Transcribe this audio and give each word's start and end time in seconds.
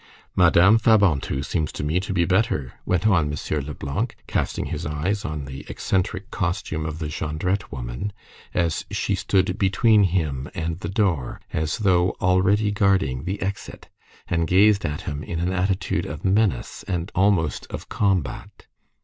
"Madame 0.35 0.79
Fabantou 0.79 1.43
seems 1.45 1.71
to 1.71 1.83
me 1.83 1.99
to 1.99 2.11
be 2.11 2.25
better," 2.25 2.73
went 2.87 3.05
on 3.05 3.31
M. 3.31 3.61
Leblanc, 3.67 4.15
casting 4.25 4.65
his 4.65 4.83
eyes 4.83 5.23
on 5.23 5.45
the 5.45 5.63
eccentric 5.69 6.31
costume 6.31 6.87
of 6.87 6.97
the 6.97 7.05
Jondrette 7.07 7.71
woman, 7.71 8.11
as 8.51 8.83
she 8.89 9.13
stood 9.13 9.59
between 9.59 10.05
him 10.05 10.49
and 10.55 10.79
the 10.79 10.89
door, 10.89 11.39
as 11.53 11.77
though 11.77 12.15
already 12.19 12.71
guarding 12.71 13.25
the 13.25 13.39
exit, 13.43 13.89
and 14.27 14.47
gazed 14.47 14.85
at 14.87 15.01
him 15.01 15.21
in 15.21 15.39
an 15.39 15.51
attitude 15.53 16.07
of 16.07 16.25
menace 16.25 16.81
and 16.87 17.11
almost 17.13 17.67
of 17.69 17.87
combat. 17.87 18.65